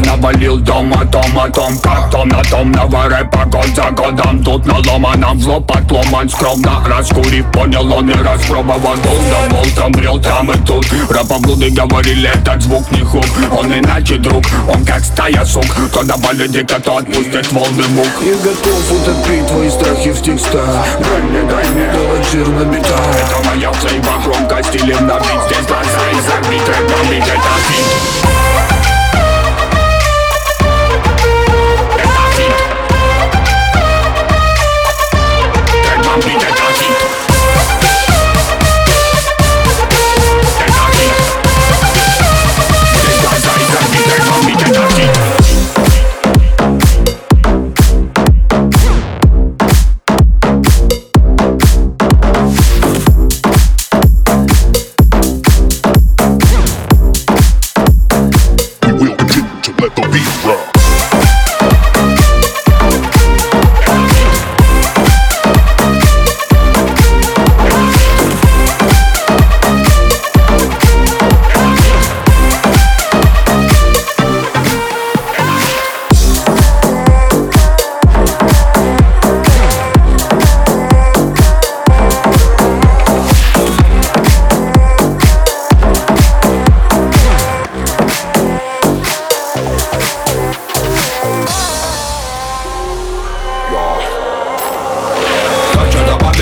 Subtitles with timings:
[0.00, 4.42] навалил дом о том, о том, как том на том Наварэпа год за годом.
[4.44, 8.96] Тут наломанном в лоб отломан скромно Раскурив, понял он и распробовал.
[8.96, 10.86] Да был, там брел там и тут.
[11.10, 16.52] Рапоблуды говорили, этот звук не хук Он иначе друг, он как стая сук То добавит
[16.52, 18.08] дико, то отпустит волны мук.
[18.22, 20.86] Я готов утопить твои страхи в текстах.
[21.00, 25.66] Дай мне, дай мне, Давать жир на битах это моя флейва, громко стилем набить Здесь
[25.66, 26.15] глаза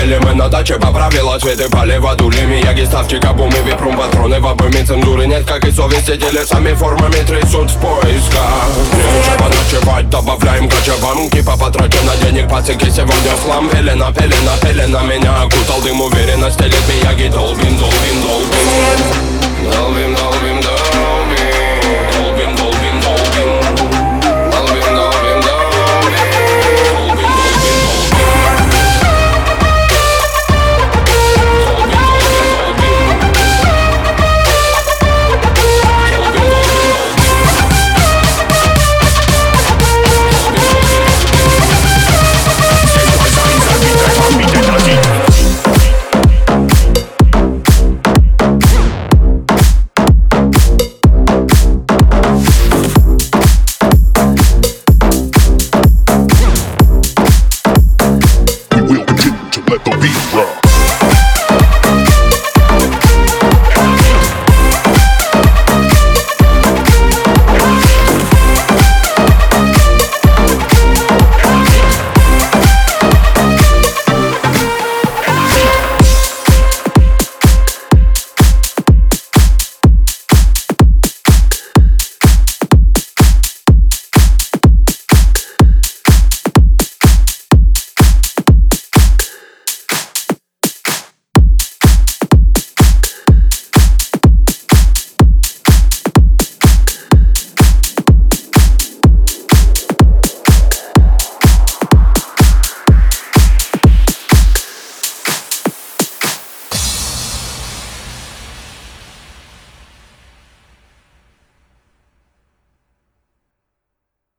[0.05, 5.65] Элемена дачева правила цветы полева дулями Я геставчика бумеви прум патронева Бомицем дуры нет, как
[5.65, 12.47] и совесть Сидели сами формами трясут в поисках Нечего ночевать, добавляем кочевам Типа потрачено денег,
[12.47, 18.21] пацики сегодня в хлам Пелена, пелена, пелена меня окутал дым Уверенность телит меня, долбим, долбим,
[18.21, 20.64] долбим Долбим, долбим, долбим